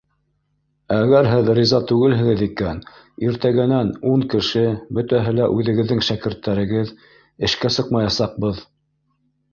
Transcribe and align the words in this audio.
—Әгәр 0.99 1.27
һеҙ 1.31 1.49
риза 1.57 1.81
түгелһегеҙ 1.91 2.41
икән, 2.45 2.79
иртәгәнән 3.27 3.93
ун 4.13 4.25
кеше, 4.35 4.63
бөтәһе 4.99 5.35
лә 5.41 5.51
үҙегеҙҙең 5.59 6.03
шәкерттәрегеҙ, 6.09 6.95
эшкә 7.49 7.73
сыҡмаясаҡбыҙ 7.77 8.65